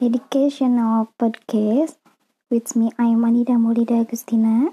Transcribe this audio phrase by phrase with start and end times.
[0.00, 1.96] educational podcast
[2.50, 2.90] with me.
[2.98, 4.72] I'm Anida Molida Agustina.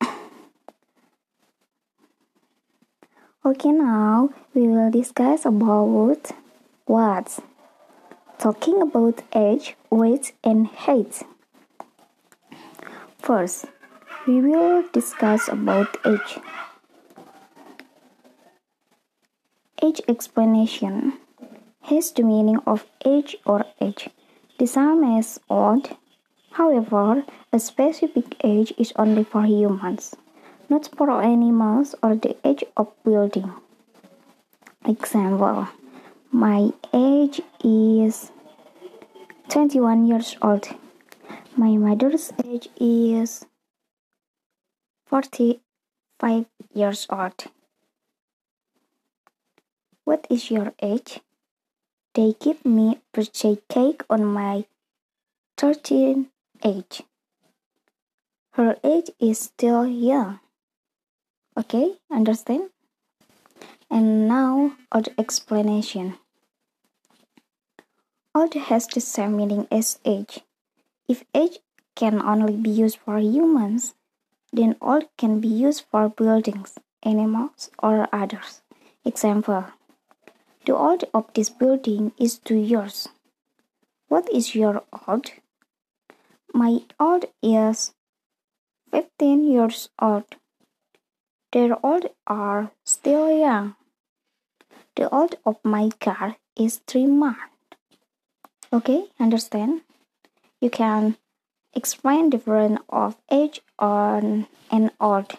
[3.44, 6.30] Okay, now we will discuss about
[6.84, 7.38] what
[8.38, 11.22] talking about age, weight, and height.
[13.18, 13.66] First,
[14.26, 16.38] we will discuss about age.
[19.82, 21.14] Age explanation
[21.90, 24.08] has the meaning of age or age.
[24.58, 25.90] The same as old.
[26.52, 30.14] However, a specific age is only for humans,
[30.68, 33.52] not for animals or the age of building.
[34.86, 35.66] Example
[36.30, 38.30] My age is
[39.48, 40.68] 21 years old.
[41.56, 43.46] My mother's age is
[45.06, 47.46] 45 years old.
[50.04, 51.20] What is your age?
[52.14, 54.64] They give me birthday cake on my
[55.56, 56.26] 13th
[56.64, 57.02] age.
[58.54, 60.40] Her age is still young.
[61.56, 62.70] Okay, understand?
[63.88, 66.18] And now, other explanation.
[68.34, 70.40] Old has the same meaning as age.
[71.08, 71.58] If age
[71.94, 73.94] can only be used for humans,
[74.52, 78.62] then old can be used for buildings, animals, or others.
[79.04, 79.66] Example
[80.66, 83.08] The old of this building is two years.
[84.08, 85.30] What is your old?
[86.52, 87.92] My old is
[88.90, 90.24] 15 years old.
[91.52, 93.76] Their old are still young.
[94.96, 97.40] The old of my car is three months.
[98.72, 99.80] Okay, understand?
[100.60, 101.16] You can
[101.72, 105.32] explain difference of age on and old.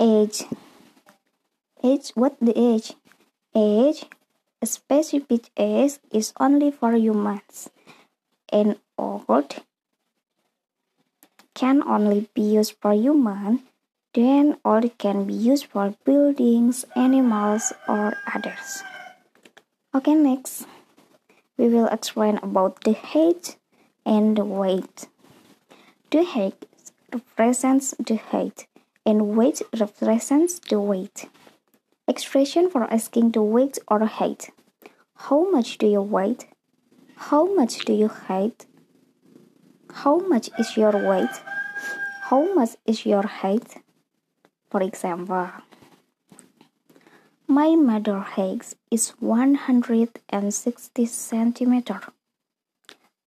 [0.00, 0.44] Age.
[1.84, 2.94] Age, what the age?
[3.54, 4.06] Age,
[4.64, 7.70] specific age is only for humans.
[8.52, 9.62] And old
[11.54, 13.62] can only be used for human,
[14.14, 18.82] then old can be used for buildings, animals, or others.
[19.94, 20.66] Okay, next
[21.60, 23.56] we will explain about the height
[24.06, 25.08] and the weight.
[26.10, 26.64] The height
[27.12, 28.66] represents the height
[29.04, 31.28] and weight represents the weight.
[32.10, 34.50] Expression for asking the weight or height.
[35.14, 36.48] How much do you weight?
[37.14, 38.66] How much do you height?
[39.92, 41.30] How much is your weight?
[42.22, 43.76] How much is your height?
[44.70, 45.50] For example,
[47.46, 52.00] my mother height is 160 centimeter.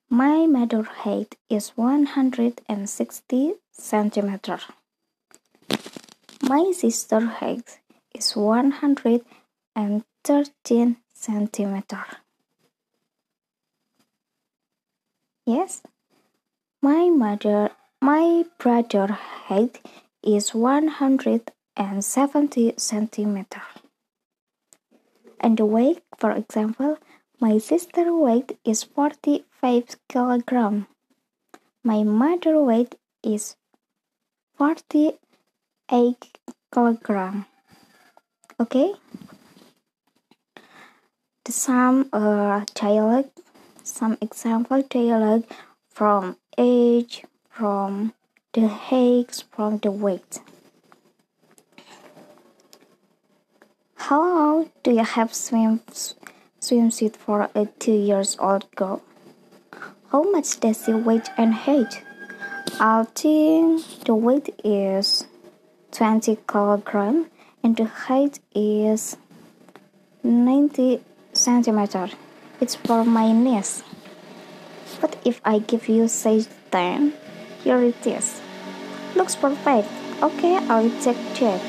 [0.10, 4.60] My mother height is 160 centimeter.
[6.42, 7.80] My sister height
[8.14, 12.06] is 113 centimeter.
[15.46, 15.82] Yes,
[16.82, 17.72] my mother,
[18.02, 19.82] my brother height
[20.24, 23.62] is 170 centimeter
[25.44, 26.98] and the weight, for example,
[27.40, 30.88] my sister weight is 45 kilogram.
[31.84, 33.58] My mother weight is
[34.58, 35.20] 48
[36.74, 37.46] kilogram.
[38.60, 38.94] Okay?
[41.48, 43.30] Some uh, dialogue,
[43.84, 45.46] some example dialogue
[45.90, 48.14] from age, from
[48.54, 50.40] the height, from the weight.
[53.96, 55.82] How long do you have swim
[56.60, 59.02] swimsuit for a two years old girl?
[60.12, 62.04] How much does she weight and height?
[62.80, 65.26] I think the weight is
[65.92, 67.30] 20 kilogram
[67.64, 69.16] and the height is
[70.22, 71.02] 90
[71.32, 72.10] centimeter.
[72.60, 73.84] It's for my niece.
[75.00, 77.14] But if I give you size 10,
[77.64, 78.42] here it is.
[79.16, 79.88] Looks perfect.
[80.22, 81.62] Okay, I'll check check.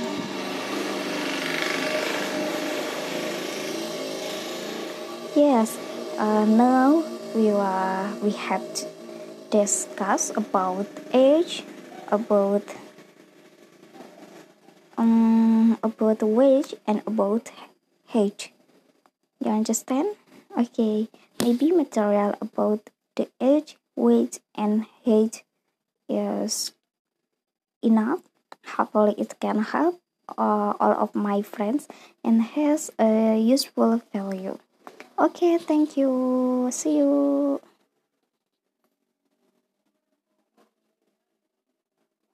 [5.37, 5.79] Yes,
[6.19, 7.02] uh, now
[7.35, 8.87] we are we have to
[9.50, 11.64] discuss about age,
[12.08, 12.62] about
[14.96, 17.50] um about wage and about
[18.08, 18.50] height.
[19.44, 20.17] You understand?
[20.56, 21.08] Okay,
[21.43, 25.43] maybe material about the age, weight, and height
[26.08, 26.73] is
[27.82, 28.23] enough.
[28.76, 30.00] Hopefully, it can help
[30.38, 31.88] uh, all of my friends
[32.23, 34.58] and has a useful value.
[35.19, 36.69] Okay, thank you.
[36.73, 37.61] See you.